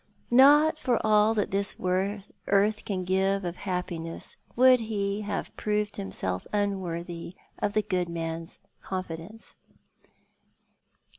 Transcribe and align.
Not 0.31 0.79
for 0.79 0.99
all 1.05 1.35
that 1.35 1.51
this 1.51 1.75
earth 1.79 2.85
can 2.85 3.03
give 3.03 3.45
of 3.45 3.55
happi 3.57 4.01
ness 4.01 4.35
would 4.55 4.79
he 4.79 5.21
have 5.21 5.55
proved 5.55 5.97
himself 5.97 6.47
unworthy 6.51 7.35
of 7.59 7.73
the 7.73 7.83
good 7.83 8.09
man's 8.09 8.57
confidence. 8.81 9.53